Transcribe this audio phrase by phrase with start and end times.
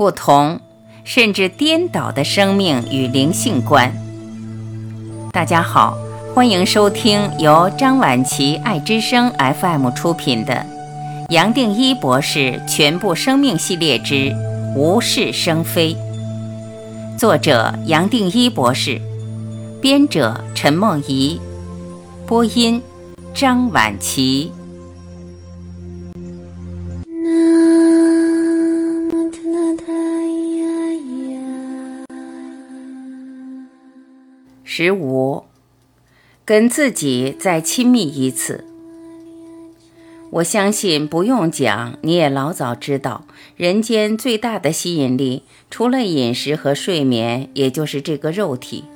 [0.00, 0.58] 不同，
[1.04, 3.92] 甚至颠倒的生命与灵性观。
[5.30, 5.94] 大家好，
[6.34, 10.54] 欢迎收听由张晚琪爱之声 FM 出品的
[11.28, 14.34] 《杨定一博士全部生命系列之
[14.74, 15.94] 无事生非》，
[17.18, 18.98] 作者杨定一博士，
[19.82, 21.38] 编者陈梦怡，
[22.26, 22.82] 播音
[23.34, 24.50] 张晚琪。
[34.82, 35.44] 十五，
[36.46, 38.64] 跟自己再亲密一次。
[40.30, 43.26] 我相信不用讲，你也老早知道，
[43.58, 48.86] 人间最大的吸引力，除了饮食和睡眠，也就是这个肉体。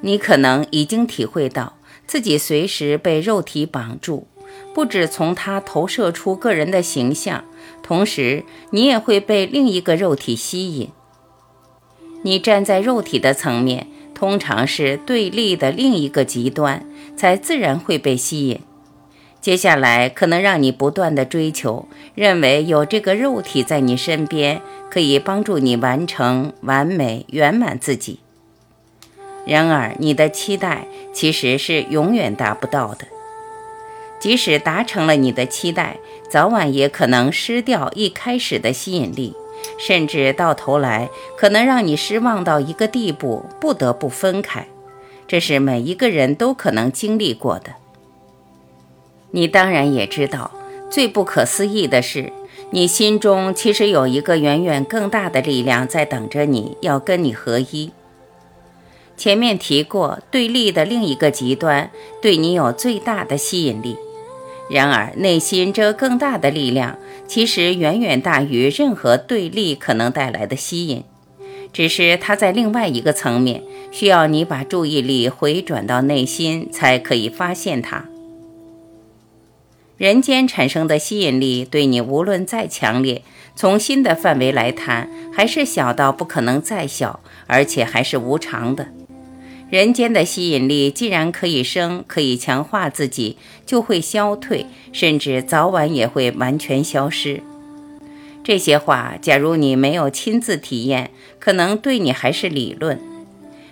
[0.00, 1.74] 你可能已经体会到
[2.06, 4.28] 自己随时被肉体绑住，
[4.72, 7.44] 不止从它投射出个人的形象，
[7.82, 10.88] 同时你也会被另一个肉体吸引。
[12.22, 13.86] 你站在肉体的层面。
[14.20, 16.84] 通常是对立的另一个极端，
[17.16, 18.60] 才自然会被吸引。
[19.40, 28.20] 接下来可能让你不断的追求，认为有这个肉体在你身边，可以帮助你完成完美圆满自己。
[29.46, 33.06] 然而，你的期待其实是永远达不到的。
[34.18, 35.96] 即使达成了你的期待，
[36.28, 39.34] 早晚也可能失掉一开始的吸引力。
[39.78, 44.66] 甚至到头来，可能让你失望到一个地步，不得不分开。
[45.26, 47.74] 这是每一个人都可能经历过的。
[49.30, 50.50] 你当然也知道，
[50.90, 52.32] 最不可思议的是，
[52.70, 57.92] 你心中其实有一个远远更大的力量在等着你，要跟你合一。
[59.16, 61.90] 前面提过，对立的另一个极端
[62.22, 63.96] 对你有最大的吸引力。
[64.70, 66.96] 然而，内心这更大的力量。
[67.26, 71.04] 其实远远大于任何对立可能带来的吸引，
[71.72, 78.06] 只是它在另外一个层面，需要你把注意力回转到内心才可以发现它。
[79.96, 83.22] 人间产生的吸引力对你无论再强烈，
[83.54, 88.88] 从心的范围来谈，还是小到不可能再小，而且还是无常的。
[89.70, 97.40] 人间的吸引力既然可以生，可以强化自己，就会消退，甚至早晚也会完全消失。
[98.42, 103.00] 这些话，假如你没有亲自体验，可能对你还是理论。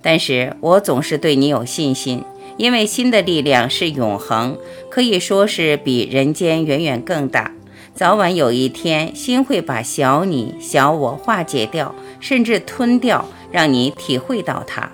[0.00, 2.24] 但是我总是对你有信心，
[2.56, 4.56] 因为心的力量是永恒，
[4.88, 7.52] 可以说是比人间远远更大。
[7.94, 14.90] 早晚有一天，心会把小你、小我化解掉，甚至吞掉，让你体会到它。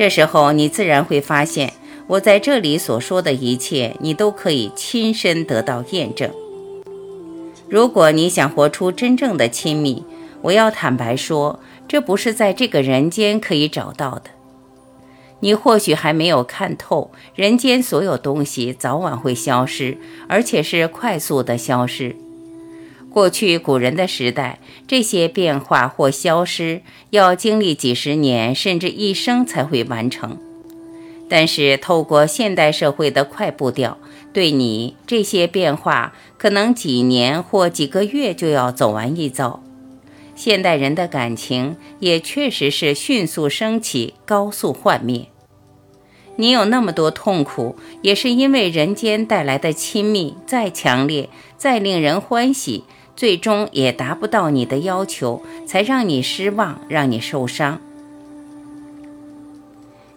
[0.00, 1.74] 这时候，你自然会发现，
[2.06, 6.30] 我在这里所说的一切，你都可以亲身得到验证。
[7.68, 10.02] 如果你想活出真正的亲密，
[10.40, 14.30] 我要坦白说，这不是在这个人间可以找到的。
[15.40, 22.16] 你或许还没有看透，人间所有东西早晚会消失，而且是快速的消失。
[23.10, 30.38] 过去古人的时代，这些变化或消失要经历几十年甚至一生才会完成。
[31.28, 33.98] 但是透过现代社会的快步调，
[34.32, 39.62] 对你这些变化可能几年或几个月就要走完一遭。
[40.34, 45.26] 现代人的感情也确实是迅速升起，高速幻灭。
[46.36, 51.28] 你有那么多痛苦，也是因为人间带来的亲密再强烈，
[51.58, 52.84] 再令人欢喜。
[53.20, 57.78] 最终也达不到你的要求，才让你失望，让你受伤。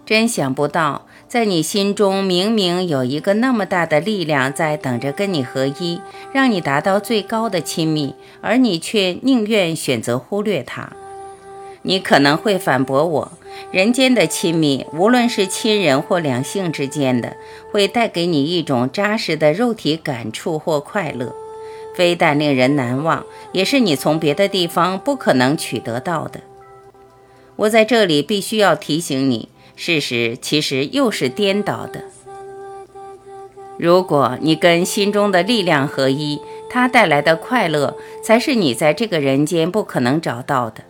[0.05, 5.99] 真想不到，在你心中明明有一个那么大的力量在等着跟你合一，
[6.31, 10.93] 让你达到最高的亲密，而你却宁愿选择忽略它。
[11.81, 13.31] 你可能会反驳我：
[13.69, 17.35] 人间的亲密，无论是亲人或两性之间的，
[17.69, 21.35] 会带给你一种扎实的肉体感触或快乐。
[21.95, 26.41] 非但令人难忘，也是你从别的地方不可能取得到的。
[27.55, 32.03] 我在这里必须要提醒你，事实其实又是颠倒的。
[33.77, 36.39] 如果你跟心中的力量合一，
[36.69, 40.83] 它带来的快乐才是你在这个人间不可能找到的。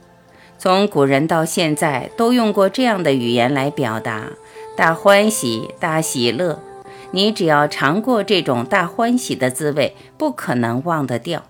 [0.57, 4.31] 从古人到现在，都用过这样的语言来表达：
[4.77, 6.59] 大欢喜，大喜乐。
[7.13, 11.43] 你只要尝过这种大欢喜的滋味，不可能忘得掉。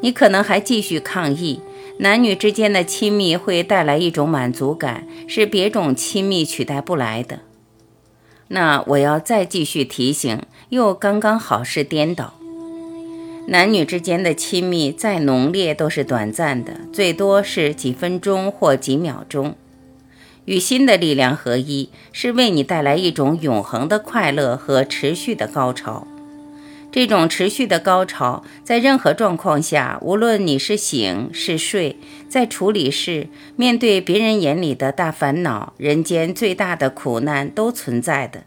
[0.00, 1.60] 你可能还继续抗议，
[1.98, 7.40] 男女之间的亲密会带来一种满足感，是别种亲密取代不来的。
[8.48, 10.40] 那我要再继续提醒，
[10.70, 12.34] 又刚刚好是颠倒。
[13.48, 19.54] 男女之间的亲密再浓烈都是短暂的，最多是几分钟或几秒钟。
[20.44, 26.06] 与心的力量合一，是为你带来一种永恒的快乐和持续的高潮。
[26.90, 31.96] 这种持续的高潮，在任何状况下，无论你是醒是睡，
[32.28, 38.42] 在处理事、面对别人眼里的大烦恼、人间最大的苦难都存在的。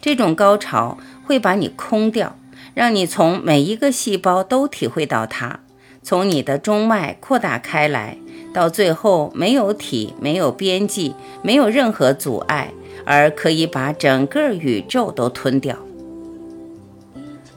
[0.00, 2.38] 这种高潮会把你空掉，
[2.74, 5.58] 让你从每一个细胞都体会到它，
[6.00, 8.18] 从你的中脉扩大开来。
[8.52, 12.72] 到最后，没有体，没有边际，没有任何阻碍，
[13.04, 15.76] 而可以把整个宇宙都吞掉。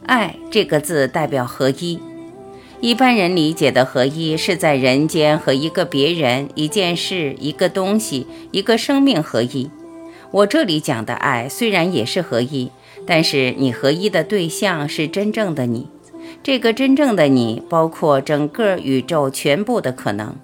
[0.05, 1.99] 爱这个字代表合一。
[2.81, 9.69] 一般人理解的合一，是在人间和一个别人、一件事、一个东西、一个生命合一。
[10.31, 12.71] 我这里讲的爱，虽然也是合一，
[13.05, 15.89] 但是你合一的对象是真正的你。
[16.41, 20.35] 这个真正的你，包括整个宇宙全部的可能。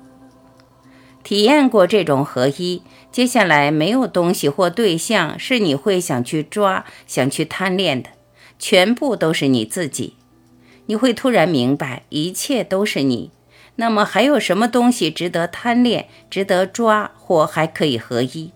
[1.28, 2.82] 体验过这种合一，
[3.12, 8.12] 接下来没有东西或对象是你会想去抓、想去贪恋的，
[8.58, 10.14] 全部都是你自己。
[10.86, 13.32] 你会突然明白，一切都是你。
[13.76, 18.54] 那么还有什么东西值得贪恋、值得抓，或还可以合一？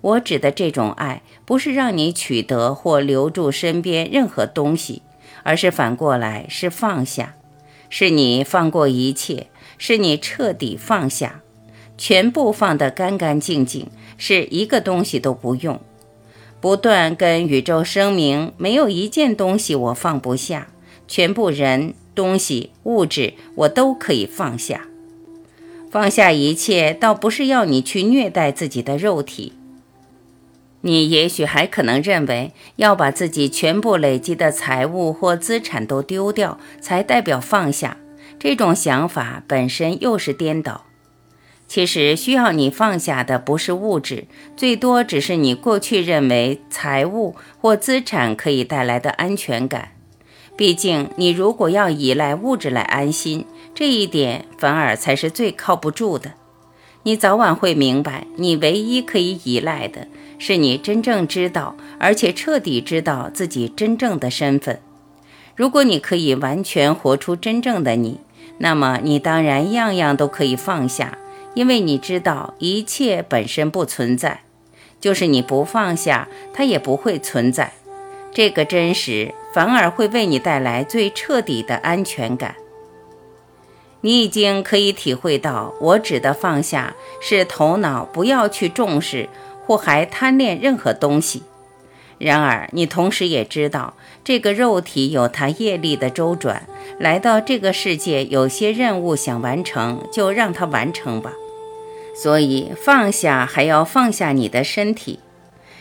[0.00, 5.02] 我指的这种爱，不是让你取得或留住身边任何东西，
[5.42, 7.34] 而是反过来是放下，
[7.88, 11.40] 是你放过一切，是你彻底放下。
[12.00, 13.86] 全部放得干干净净，
[14.16, 15.78] 是一个东西都不用。
[16.58, 20.68] 不断跟宇宙声明：没有一件东西我放不下，
[21.06, 24.86] 全部人、东西、物质我都可以放下。
[25.90, 29.52] 放下一切，倒不是要你去虐待自己的肉体。
[30.80, 37.98] 你也许还可能认为，要把自己全部累积的财物或资产都丢掉，才代表放下。
[38.38, 40.86] 这种想法本身又是颠倒。
[41.70, 44.24] 其实需要你放下的不是物质，
[44.56, 49.92] 最多只是你过去认为财物或资产可以带来的安全感。
[50.56, 56.32] 毕竟，你如果要依赖物质来安心，这一点反而才是最靠不住的。
[57.04, 60.08] 你早晚会明白，你唯一可以依赖的
[60.40, 64.80] 是你真正知道而且彻底知道自己真正的身份。
[65.54, 68.18] 如果你可以完全活出真正的你，
[68.58, 71.16] 那么你当然样样都可以放下。
[71.54, 74.42] 因为你知道一切本身不存在，
[75.00, 77.72] 就是你不放下，它也不会存在。
[78.32, 82.54] 这个真实反而会为你带来最彻底的安全感。
[84.02, 89.28] 你已经可以体会到，我指的放下是头脑不要去重视
[89.66, 91.42] 或还贪恋任何东西。
[92.20, 96.68] 然而，你同时也知道，这个肉体有它业力的周转，
[96.98, 101.32] 来到这个世界，有些任务想完成，就让它完成吧。
[102.14, 105.20] 所以放下，还要放下你的身体。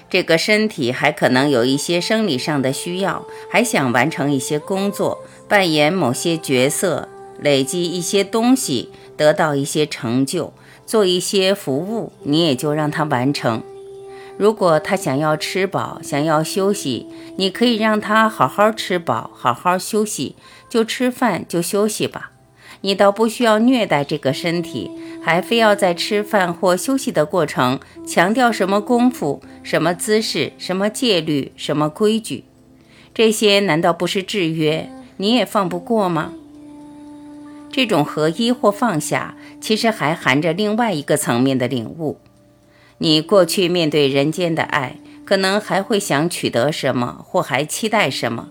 [0.10, 5.20] 这个身体还可能有一些生理上的需要，还想完成一些工作，
[5.50, 7.10] 扮演某些角色，
[7.42, 10.54] 累积一些东西，得到一些成就，
[10.86, 13.62] 做一些服务，你也就让它完成。
[14.40, 20.38] 如果他想要吃饱，想要休息，你可以让他好好吃饱，好好休息，
[20.70, 22.32] 就吃饭就休息吧。
[22.80, 24.90] 你倒不需要虐待这个身体，
[25.22, 32.46] 还非要在吃饭或休息的过程强调什么功夫、什么姿势、什么戒律、什么规矩，
[33.14, 34.90] 这些难道不是制约？
[35.18, 36.32] 你也放不过吗？
[37.70, 42.18] 这种合一或放下，其实还含着另外一个层面的领悟。
[43.00, 48.50] 你过去面对人间的爱，可能还会想取得什么，或还期待什么？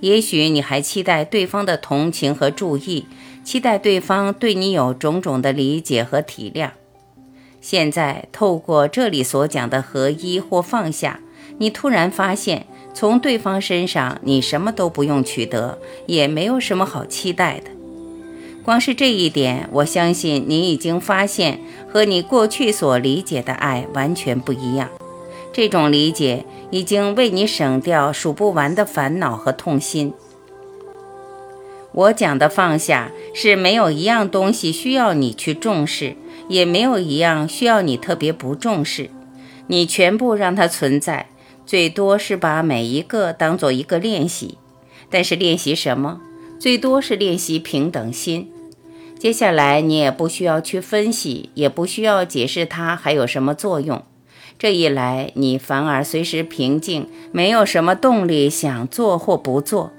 [0.00, 3.06] 也许你还期待对方的同情和注意，
[3.42, 6.70] 期待对方对你有种种的理解和体谅。
[7.60, 11.18] 现在透过这里所讲的合一或放下，
[11.58, 15.76] 你突然发现，从对方身上你什么都不用取得，
[16.06, 17.70] 也没有什么好期待的。
[18.68, 21.58] 光是这一点，我相信你已经发现
[21.90, 24.90] 和你过去所理解的爱完全不一样。
[25.54, 30.12] 这种理解已经为你省掉数不完的烦恼和痛心。
[31.92, 36.14] 我讲的放下，是没有一样东西需要你去重视，
[36.50, 39.08] 也没有一样需要你特别不重视。
[39.68, 41.30] 你全部让它存在，
[41.64, 44.58] 最多是把每一个当做一个练习。
[45.08, 46.20] 但是练习什么？
[46.58, 48.52] 最多是练习平等心。
[49.18, 54.02] 接下来你也不需要去分析，也不需要解释它还有什么作用。
[54.58, 59.92] 这一来，你反而随时平静，没有什么动力想做或不做。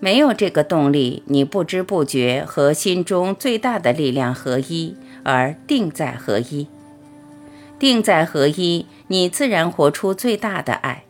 [0.00, 6.66] 没有这个动力，你不知不觉和心中最大的力量合一，而定在合一。
[7.78, 11.04] 定在合一，你自然活出最大的爱，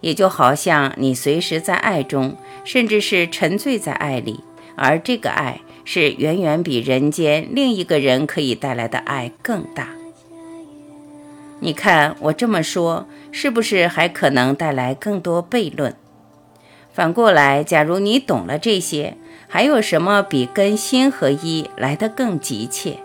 [0.00, 4.40] 也就好像你随时在爱中，甚至是沉醉在爱里，
[4.76, 9.88] 而这个爱是远远比人间另一个人可以带来的爱更大。
[11.60, 15.94] 你看我这么说，是不是还可能带来更多悖论？
[16.92, 22.98] 反过来，假如你懂了这些，还有什么比跟心合一来得更急切？